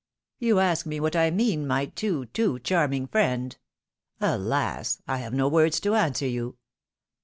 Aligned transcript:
"You 0.39 0.57
ask 0.57 0.87
me 0.87 0.99
what 0.99 1.15
I 1.15 1.29
mean, 1.29 1.67
my 1.67 1.85
too, 1.85 2.25
too 2.25 2.57
charming 2.57 3.05
friend! 3.05 3.55
Alas! 4.19 4.99
I 5.07 5.17
have 5.19 5.35
no 5.35 5.47
words 5.47 5.79
to 5.81 5.93
answer 5.93 6.25
you 6.25 6.57